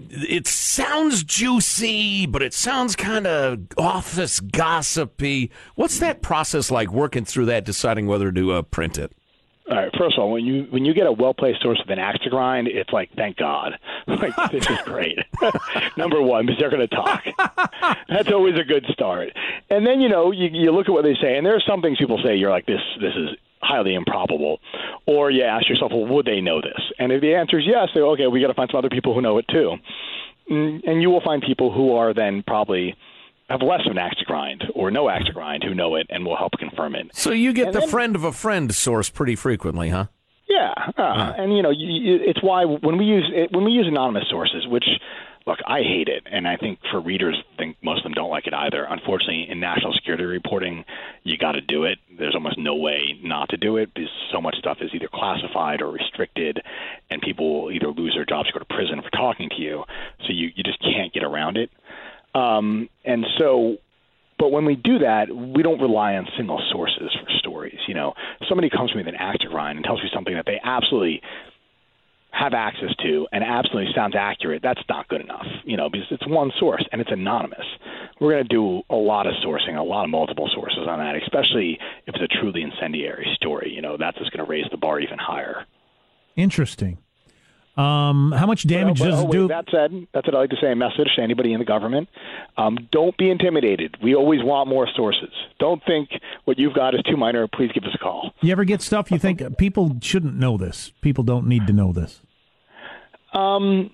[0.09, 5.51] It sounds juicy, but it sounds kind of office gossipy.
[5.75, 9.11] What's that process like working through that, deciding whether to uh, print it?
[9.69, 9.91] All right.
[9.97, 12.19] First of all, when you when you get a well placed source with an axe
[12.23, 13.79] to grind, it's like thank God.
[14.05, 15.17] Like this is great.
[15.97, 17.23] Number one, because they're going to talk.
[18.09, 19.29] That's always a good start.
[19.69, 21.81] And then you know you you look at what they say, and there are some
[21.81, 23.29] things people say you're like this this is
[23.63, 24.59] highly improbable,
[25.05, 26.79] or you ask yourself, well, would they know this?
[26.99, 28.89] And if the answer is yes, they go, okay, we got to find some other
[28.89, 29.75] people who know it too.
[30.51, 32.95] Mm, And you will find people who are then probably
[33.49, 36.07] have less of an axe to grind or no axe to grind who know it
[36.09, 37.07] and will help confirm it.
[37.13, 40.05] So you get And the then- friend of a friend source pretty frequently, huh?
[40.49, 43.71] Yeah, uh, and you know, you, you, it's why when we use it, when we
[43.71, 44.83] use anonymous sources, which
[45.47, 48.29] look, I hate it, and I think for readers, I think most of them don't
[48.29, 48.85] like it either.
[48.87, 50.85] Unfortunately, in national security reporting,
[51.23, 51.99] you got to do it.
[52.17, 55.81] There's almost no way not to do it because so much stuff is either classified
[55.81, 56.61] or restricted,
[57.09, 59.83] and people will either lose their jobs or go to prison for talking to you.
[60.21, 61.69] So you you just can't get around it.
[62.35, 63.77] Um, and so
[64.39, 67.77] but when we do that, we don't rely on single sources for stories.
[67.87, 68.13] You know,
[68.49, 71.21] somebody comes to me with an to grind and tells me something that they absolutely
[72.33, 74.61] have access to and absolutely sounds accurate.
[74.63, 75.45] That's not good enough.
[75.63, 77.65] You know, because it's one source and it's anonymous.
[78.19, 81.15] We're going to do a lot of sourcing, a lot of multiple sources on that,
[81.15, 83.71] especially if it's a truly incendiary story.
[83.73, 85.65] You know, that's just going to raise the bar even higher.
[86.35, 86.97] Interesting.
[87.75, 89.47] Um, how much damage But, does oh, it do?
[89.47, 90.71] That said, that's what I like to say.
[90.71, 92.07] A message to anybody in the government:
[92.55, 93.97] um, Don't be intimidated.
[94.01, 95.31] We always want more sources.
[95.59, 96.09] Don't think
[96.45, 97.47] what you've got is too minor.
[97.47, 98.31] Please give us a call.
[98.41, 100.91] You ever get stuff you think people shouldn't know this?
[101.01, 102.21] People don't need to know this.
[103.33, 103.89] Um,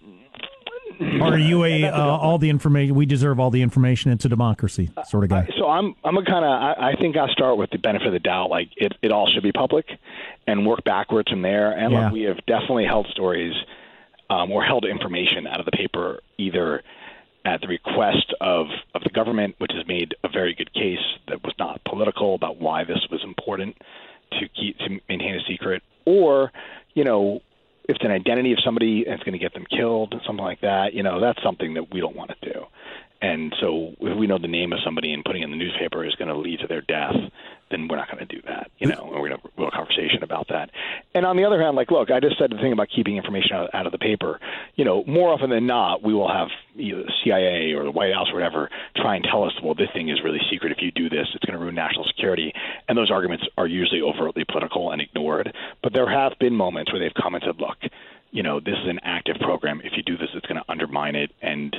[1.00, 2.96] are you a uh, all the information?
[2.96, 4.12] We deserve all the information.
[4.12, 5.48] It's a democracy sort of guy.
[5.58, 8.14] so I'm I'm a kind of I, I think I start with the benefit of
[8.14, 8.50] the doubt.
[8.50, 9.86] Like it it all should be public,
[10.48, 11.72] and work backwards from there.
[11.72, 12.06] And Yeah.
[12.06, 13.54] look, we have definitely held stories
[14.30, 16.84] um, or held information out of the paper either
[17.46, 21.44] at the request of of the government, which has made a very good case that
[21.44, 23.76] was not political about why this was important
[24.34, 26.52] to keep to maintain a secret, or
[26.94, 27.42] you know.
[27.90, 30.94] If it's an identity of somebody it's going to get them killed, something like that,
[30.94, 32.66] you know, that's something that we don't want to do.
[33.22, 36.06] And so, if we know the name of somebody and putting it in the newspaper
[36.06, 37.16] is going to lead to their death,
[37.70, 38.72] then we're not going to do that.
[38.78, 38.98] You mm-hmm.
[38.98, 40.72] know, and we're going to have a real conversation about that.
[41.14, 43.54] And on the other hand, like, look, I just said the thing about keeping information
[43.54, 44.40] out, out of the paper.
[44.76, 48.14] You know, more often than not, we will have either the CIA or the White
[48.14, 50.72] House or whatever try and tell us, well, this thing is really secret.
[50.72, 52.54] If you do this, it's going to ruin national security.
[52.88, 55.54] And those arguments are usually overtly political and ignored.
[55.84, 57.78] But there have been moments where they've commented, look,
[58.32, 59.82] you know, this is an active program.
[59.84, 61.32] If you do this, it's going to undermine it.
[61.42, 61.76] And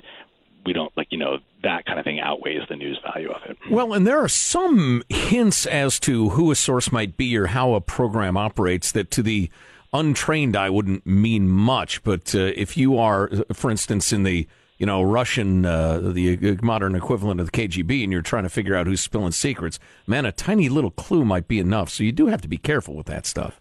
[0.64, 3.56] we don't like you know that kind of thing outweighs the news value of it.
[3.70, 7.74] Well, and there are some hints as to who a source might be or how
[7.74, 9.50] a program operates that to the
[9.92, 12.02] untrained eye wouldn't mean much.
[12.02, 14.46] But uh, if you are, for instance, in the
[14.78, 18.74] you know Russian, uh, the modern equivalent of the KGB, and you're trying to figure
[18.74, 21.90] out who's spilling secrets, man, a tiny little clue might be enough.
[21.90, 23.60] So you do have to be careful with that stuff.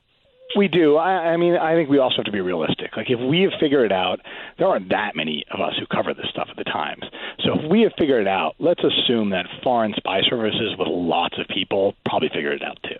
[0.55, 0.97] We do.
[0.97, 2.97] I, I mean, I think we also have to be realistic.
[2.97, 4.19] Like, if we have figured it out,
[4.57, 7.03] there aren't that many of us who cover this stuff at the Times.
[7.45, 11.35] So, if we have figured it out, let's assume that foreign spy services with lots
[11.39, 12.97] of people probably figured it out too.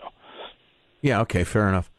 [1.02, 1.20] Yeah.
[1.22, 1.42] Okay.
[1.42, 1.90] Fair enough.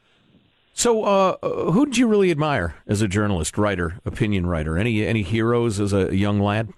[0.74, 1.36] So, uh,
[1.72, 4.78] who did you really admire as a journalist, writer, opinion writer?
[4.78, 6.70] Any any heroes as a young lad?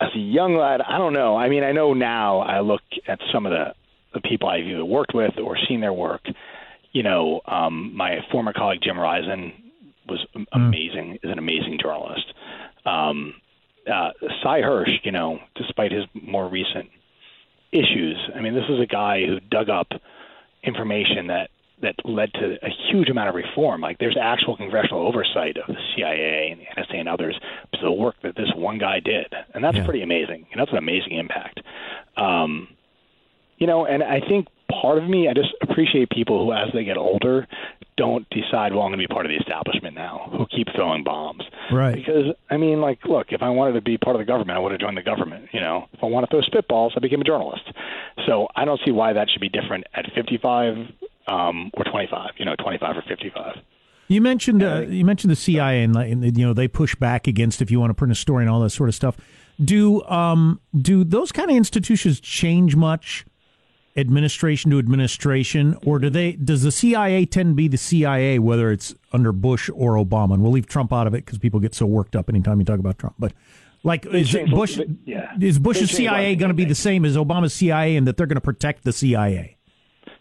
[0.00, 1.36] As a young lad, I don't know.
[1.36, 2.38] I mean, I know now.
[2.38, 3.74] I look at some of the
[4.14, 6.22] the people I've either worked with or seen their work.
[6.92, 9.52] You know, um, my former colleague Jim Risen
[10.08, 11.18] was amazing.
[11.22, 12.32] Is an amazing journalist.
[12.84, 13.34] Um,
[13.86, 14.10] uh,
[14.42, 16.88] Sy Hersh, you know, despite his more recent
[17.72, 19.88] issues, I mean, this is a guy who dug up
[20.62, 21.50] information that
[21.82, 23.82] that led to a huge amount of reform.
[23.82, 27.38] Like there's actual congressional oversight of the CIA and the NSA and others
[27.74, 29.84] to the work that this one guy did, and that's Yeah.
[29.84, 30.46] pretty amazing.
[30.52, 31.60] And that's an amazing impact.
[32.16, 32.68] Um,
[33.58, 34.48] you know, and I think
[34.80, 37.46] part of me, I just appreciate people who, as they get older,
[37.96, 41.04] don't decide, well, I'm going to be part of the establishment now, who keep throwing
[41.04, 41.42] bombs.
[41.72, 41.94] Right.
[41.94, 44.58] Because, I mean, like, look, if I wanted to be part of the government, I
[44.58, 45.48] would have joined the government.
[45.52, 47.64] You know, if I want to throw spitballs, I became a journalist.
[48.26, 50.76] So I don't see why that should be different at 55
[51.28, 53.56] um, or 25, you know, 25 or 55.
[54.08, 57.60] You mentioned uh, you mentioned the CIA and, and you know they push back against
[57.60, 59.16] if you want to print a story and all that sort of stuff.
[59.62, 63.26] Do um do those kind of institutions change much?
[63.96, 66.32] Administration to administration, or do they?
[66.32, 70.34] Does the CIA tend to be the CIA, whether it's under Bush or Obama?
[70.34, 72.64] And we'll leave Trump out of it because people get so worked up anytime you
[72.64, 73.16] talk about Trump.
[73.18, 73.32] But
[73.82, 75.32] like, is Bush yeah.
[75.40, 78.36] is Bush's CIA going to be the same as Obama's CIA, and that they're going
[78.36, 79.56] to protect the CIA?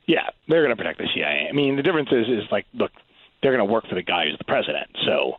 [0.08, 1.48] Yeah, they're going to protect the CIA.
[1.50, 2.92] I mean, the difference is is like, look,
[3.42, 5.34] they're going to work for the guy who's the president, so.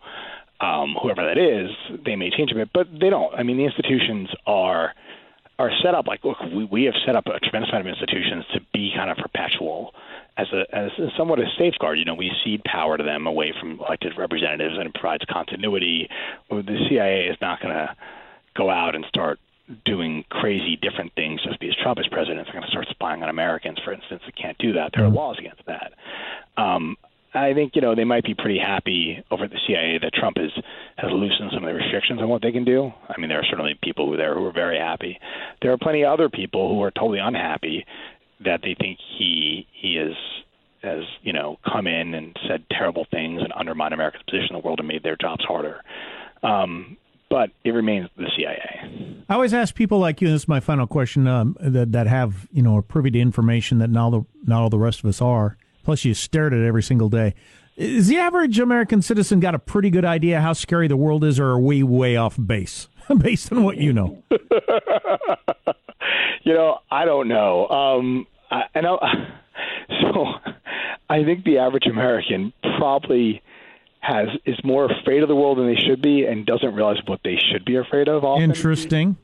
[0.59, 1.68] Um, whoever that is,
[2.07, 3.31] they may change a bit, but they don't.
[3.35, 4.94] I mean, the institutions are
[5.59, 8.45] are set up like look we, we have set up a tremendous amount of institutions
[8.53, 9.95] to be kind of perpetual
[10.37, 13.53] as a as a, somewhat a safeguard you know we cede power to them away
[13.59, 16.09] from elected representatives and it provides continuity
[16.51, 17.95] the CIA is not going to
[18.55, 19.38] go out and start
[19.85, 22.47] doing crazy different things just because Trump is president.
[22.47, 24.23] They're going to start spying on Americans, for instance.
[24.25, 24.92] They can't do that.
[24.95, 25.16] There are mm-hmm.
[25.16, 25.92] laws against that.
[26.57, 26.97] Um,
[27.37, 30.38] I think you know they might be pretty happy over at the CIA that Trump
[30.38, 30.51] has
[30.96, 32.92] has loosened some of the restrictions on what they can do.
[33.09, 35.18] I mean, there are certainly people who there who are very happy.
[35.61, 37.85] There are plenty of other people who are totally unhappy
[38.44, 40.16] that they think he he is
[40.83, 44.66] has you know come in and said terrible things and undermined America's position in the
[44.66, 45.83] world and made their jobs harder.
[46.42, 46.96] Um,
[47.29, 49.25] but it remains the CIA.
[49.29, 50.29] I always ask people like you.
[50.29, 51.27] This is my final question.
[51.27, 54.62] Um, that that have you know are privy to information that not all the not
[54.62, 55.59] all the rest of us are.
[55.87, 57.33] Plus, you stare at it every single day.
[57.77, 61.38] Is the average American citizen got a pretty good idea how scary the world is,
[61.38, 64.20] or are we way off base based on what you know?
[66.42, 67.68] you know, I don't know.
[67.68, 69.33] Um, I, I.
[70.03, 70.27] So,
[71.09, 73.40] I think the average American probably
[74.01, 77.20] has is more afraid of the world than they should be, and doesn't realize what
[77.22, 78.25] they should be afraid of.
[78.25, 78.42] Often.
[78.42, 79.16] Interesting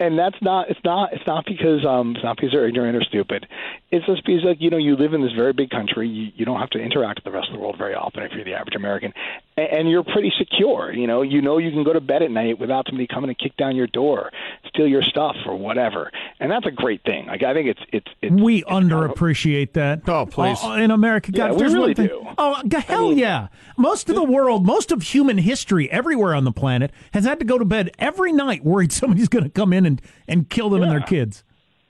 [0.00, 3.02] and that's not it's not it's not because um it's not because they're ignorant or
[3.02, 3.46] stupid.
[3.90, 6.08] It's just because like you know you live in this very big country.
[6.08, 8.32] You, you don't have to interact with the rest of the world very often if
[8.32, 9.12] you're the average american
[9.58, 11.22] and, and you're pretty secure you know?
[11.22, 13.76] You know you can go to bed at night without somebody coming and kick down
[13.76, 14.30] your door
[14.66, 16.10] steal your stuff or whatever.
[16.40, 17.26] And that's a great thing.
[17.26, 20.12] Like i think it's it's, it's we it's underappreciate kind of, that.
[20.12, 20.58] Oh please.
[20.62, 22.26] Uh, in america God, yeah, we really do.
[22.38, 23.48] Oh hell I mean, yeah.
[23.76, 27.44] Most of the world most of human history everywhere on the planet has had to
[27.44, 30.80] go to bed every night worried somebody's going to come in and and kill them
[30.80, 30.86] yeah.
[30.86, 31.44] and their kids.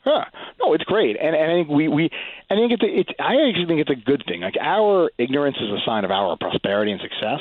[0.09, 0.25] Huh.
[0.59, 2.09] No, it's great, and, and I think we, we
[2.51, 4.41] I think it's, it's I actually think it's a good thing.
[4.41, 7.41] Like our ignorance is a sign of our prosperity and success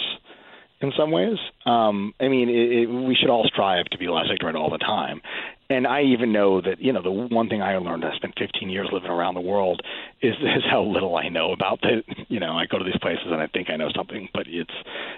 [0.81, 1.37] in some ways.
[1.65, 4.79] Um, I mean, it, it, we should all strive to be less ignorant all the
[4.79, 5.21] time,
[5.69, 8.05] and I even know that you know the one thing I learned.
[8.05, 9.81] I spent 15 years living around the world.
[10.21, 12.03] Is is how little I know about the.
[12.29, 14.73] You know, I go to these places and I think I know something, but it's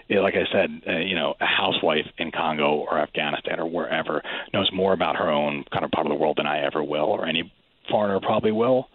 [0.08, 0.82] it, like I said.
[0.88, 4.22] Uh, you know, a housewife in Congo or Afghanistan or wherever
[4.54, 7.06] knows more about her own kind of part of the world than I ever will,
[7.06, 7.52] or any
[7.90, 8.88] foreigner probably will.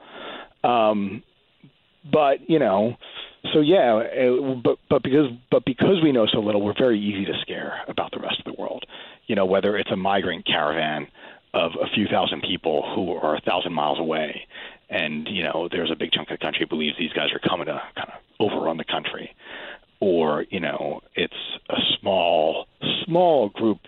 [0.62, 1.22] Um,
[2.10, 2.96] but you know,
[3.52, 7.24] so yeah, it, but but because but because we know so little, we're very easy
[7.26, 8.84] to scare about the rest of the world.
[9.26, 11.06] You know, whether it's a migrant caravan
[11.54, 14.46] of a few thousand people who are a thousand miles away,
[14.90, 17.66] and you know there's a big chunk of the country believes these guys are coming
[17.66, 19.34] to kind of overrun the country,
[20.00, 21.32] or you know it's
[21.70, 22.66] a small
[23.04, 23.78] small group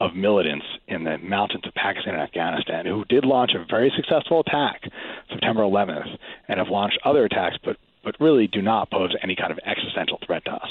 [0.00, 4.40] of militants in the mountains of Pakistan and Afghanistan who did launch a very successful
[4.40, 4.82] attack
[5.28, 9.50] September 11th and have launched other attacks, but but really do not pose any kind
[9.50, 10.68] of existential threat to us.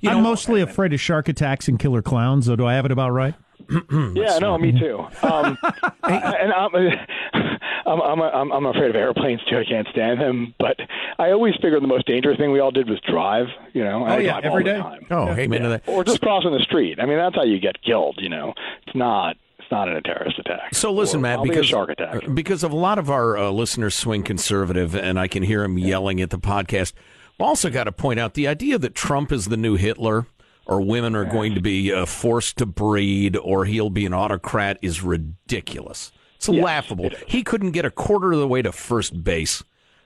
[0.00, 2.46] You I'm know, mostly afraid of shark attacks and killer clowns.
[2.46, 3.34] Though, do I have it about right?
[3.70, 4.98] Yeah, no, me too.
[5.22, 5.58] Um,
[6.02, 6.74] I, and I'm,
[7.86, 9.58] I'm, I'm, I'm, I'm afraid of airplanes too.
[9.58, 10.54] I can't stand them.
[10.58, 10.76] But
[11.18, 13.46] I always figured the most dangerous thing we all did was drive.
[13.72, 14.80] You know, oh I yeah, every day.
[15.10, 15.36] Oh, yeah.
[15.36, 15.68] amen yeah.
[15.68, 15.82] to that.
[15.88, 16.98] Or just crossing the street.
[17.00, 18.18] I mean, that's how you get killed.
[18.20, 18.54] You know,
[18.86, 20.74] it's not it's not a terrorist attack.
[20.74, 22.22] So listen, Matt, because shark attack.
[22.34, 25.78] because of a lot of our uh, listeners swing conservative, and I can hear them
[25.78, 26.92] yelling at the podcast.
[27.38, 30.26] Also, got to point out the idea that Trump is the new Hitler
[30.66, 34.78] or women are going to be uh, forced to breed or he'll be an autocrat
[34.82, 36.12] is ridiculous.
[36.36, 37.06] It's yes, laughable.
[37.06, 39.62] It he couldn't get a quarter of the way to first base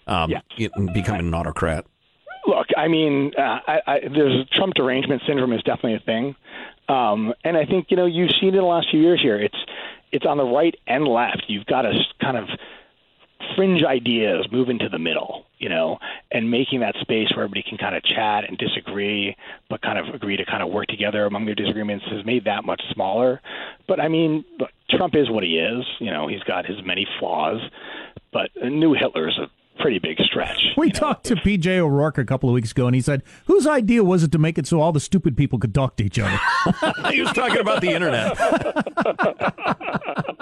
[0.07, 0.43] um, yes.
[0.93, 1.87] becoming an autocrat.
[2.47, 6.37] Look, I mean, uh, I, I, there's Trump derangement syndrome is definitely a thing,
[6.89, 9.41] um, and I think you know you've seen it in the last few years here.
[9.41, 9.57] It's
[10.13, 11.45] it's on the right and left.
[11.49, 12.49] You've got to kind of
[13.57, 15.99] fringe ideas move into the middle, you know,
[16.31, 19.37] and making that space where everybody can kind of chat and disagree,
[19.71, 22.65] but kind of agree to kind of work together among their disagreements has made that
[22.65, 23.41] much smaller.
[23.89, 25.85] But I mean, look, Trump is what he is.
[26.01, 27.61] You know, he's got his many flaws,
[28.33, 29.49] but a new Hitler is a
[29.81, 30.59] pretty big stretch.
[30.77, 31.37] We talked know?
[31.37, 34.33] to PJ O'Rourke a couple of weeks ago, and he said, "Whose idea was it
[34.33, 36.39] to make it so all the stupid people could talk to each other?"
[37.11, 38.37] he was talking about the internet.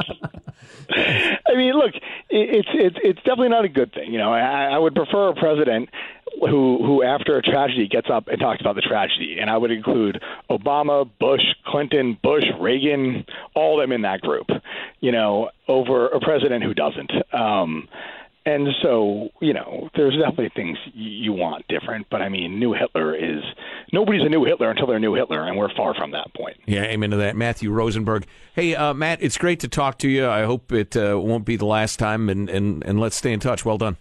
[2.34, 4.10] It's it's it's definitely not a good thing.
[4.10, 5.90] You know, I, I would prefer a president
[6.40, 9.70] who who after a tragedy gets up and talks about the tragedy, and I would
[9.70, 14.46] include Obama, Bush, Clinton, Bush, Reagan, all of them in that group.
[15.00, 17.12] You know, over a president who doesn't.
[17.34, 17.86] Um,
[18.44, 23.14] and so, you know, there's definitely things you want different, but I mean, new Hitler
[23.14, 23.42] is
[23.92, 26.56] nobody's a new Hitler until they're a new Hitler, and we're far from that point.
[26.66, 27.36] Yeah, amen to that.
[27.36, 28.26] Matthew Rosenberg.
[28.54, 30.28] Hey, uh, Matt, it's great to talk to you.
[30.28, 33.38] I hope it uh, won't be the last time, and, and, and let's stay in
[33.40, 33.64] touch.
[33.64, 33.96] Well done.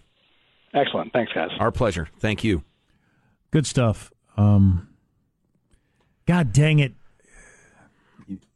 [0.74, 1.12] Excellent.
[1.12, 1.50] Thanks, guys.
[1.60, 2.08] Our pleasure.
[2.18, 2.64] Thank you.
[3.50, 4.10] Good stuff.
[4.36, 4.88] Um,
[6.26, 6.94] God dang it.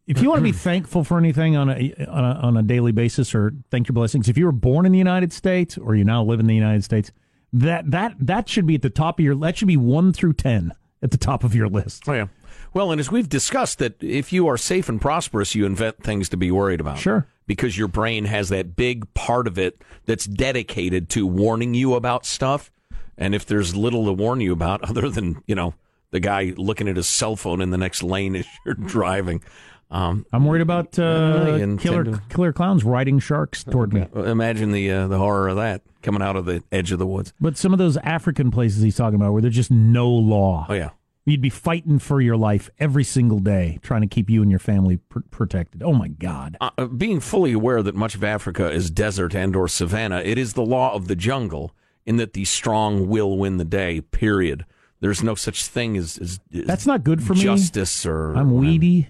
[0.07, 2.92] If you want to be thankful for anything on a, on a on a daily
[2.92, 6.04] basis, or thank your blessings, if you were born in the United States or you
[6.04, 7.11] now live in the United States,
[7.52, 9.34] that that that should be at the top of your.
[9.34, 12.04] That should be one through ten at the top of your list.
[12.09, 12.26] Oh yeah.
[12.74, 16.28] Well, and as we've discussed, that if you are safe and prosperous, you invent things
[16.28, 16.98] to be worried about.
[16.98, 17.26] Sure.
[17.46, 22.26] Because your brain has that big part of it that's dedicated to warning you about
[22.26, 22.70] stuff.
[23.16, 25.74] And if there's little to warn you about, other than you know
[26.11, 29.42] the guy looking at his cell phone in the next lane as you're driving.
[29.91, 34.07] Um, I'm worried about uh, killer to- killer clowns riding sharks toward me.
[34.14, 37.32] imagine the uh, the horror of that coming out of the edge of the woods.
[37.41, 40.74] But some of those African places he's talking about, where there's just no law, Oh
[40.74, 40.91] yeah.
[41.24, 44.59] you'd be fighting for your life every single day, trying to keep you and your
[44.61, 45.82] family pr- protected.
[45.84, 46.57] Oh my God!
[46.61, 50.55] uh, being fully aware that much of Africa is desert and or savanna, it is
[50.55, 51.72] the law of the jungle
[52.05, 54.01] in that the strong will win the day.
[54.01, 54.64] Period.
[54.99, 57.41] There's no such thing as, as, as That's not good for me.
[57.43, 59.09] justice or I'm weedy.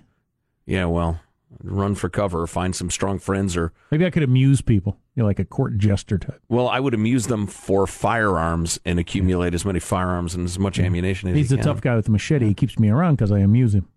[0.67, 1.21] Yeah, well,
[1.63, 5.23] run for cover, or find some strong friends, or Maybe I could amuse people, you
[5.23, 6.41] know, like a court jester type.
[6.49, 10.79] well, I would amuse them for firearms and accumulate as many firearms and as much
[10.79, 11.73] ammunition as He's you the can.
[11.73, 12.47] tough guy with a machete.
[12.49, 13.89] He keeps me around because I amuse him.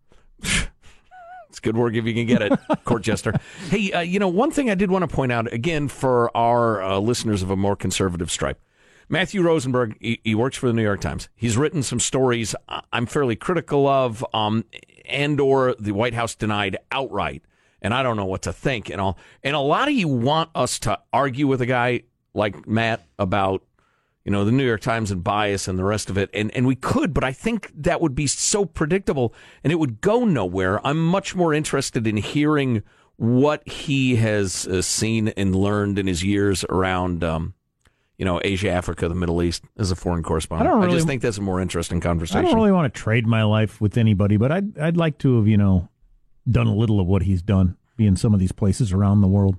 [1.50, 3.34] It's good work if you can get it, court jester.
[3.70, 6.80] Hey, uh, you know, one thing I did want to point out again for our
[6.84, 8.60] uh, listeners of a more conservative stripe.
[9.10, 11.28] Matthew Rosenberg, he, he works for the New York Times.
[11.36, 14.64] He's written some stories I- I'm fairly critical of, um,
[15.10, 17.44] and or the White House denied outright.
[17.82, 19.18] And I don't know what to think and all.
[19.44, 22.04] And a lot of you want us to argue with a guy
[22.34, 23.64] like Matt about
[24.26, 26.30] you know, the New York Times and bias and the rest of it.
[26.36, 29.34] And, and we could, but I think that would be so predictable
[29.64, 30.86] and it would go nowhere.
[30.86, 32.84] I'm much more interested in hearing
[33.16, 37.54] what he has uh, seen and learned in his years around, um,
[38.20, 40.70] you know, Asia, Africa, the Middle East as a foreign correspondent.
[40.70, 42.40] I don't really- just think that's a more interesting conversation.
[42.40, 45.38] I don't really want to trade my life with anybody, but I'd I'd like to
[45.38, 45.90] have you know
[46.50, 49.28] done a little of what he's done, be in some of these places around the
[49.28, 49.56] world,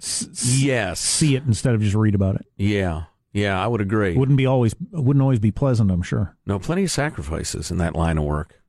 [0.00, 0.28] S-
[0.60, 1.00] yes.
[1.00, 2.46] see it instead of just read about it.
[2.56, 3.04] Yeah.
[3.32, 4.16] Yeah, I would agree.
[4.16, 6.36] Wouldn't be always wouldn't always be pleasant, I'm sure.
[6.46, 8.62] no, plenty of sacrifices in that line of work.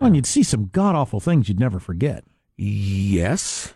[0.00, 2.24] Oh, and you'd see some god awful things you'd never forget.
[2.56, 3.74] Yes.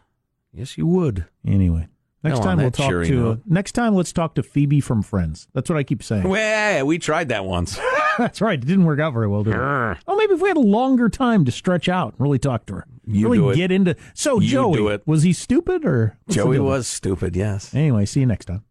[0.53, 1.27] Yes, you would.
[1.47, 1.87] Anyway,
[2.29, 3.11] next time we'll talk to.
[3.11, 3.39] note.
[3.39, 5.49] Uh, next time, let's talk to Phoebe from Friends.
[5.55, 6.29] That's what I keep saying.
[6.29, 7.79] Well, we tried that once.
[8.19, 8.59] That's right.
[8.59, 9.59] It didn't work out very well, did it?
[9.61, 12.75] Oh, maybe if we had a longer time to stretch out and really talk to
[12.77, 13.57] her, You really do it.
[13.57, 13.95] get into.
[14.15, 15.03] So You Joey, do it.
[15.07, 17.75] was he stupid or Joey was stupid, yes.
[17.75, 18.65] Anyway, see you next time.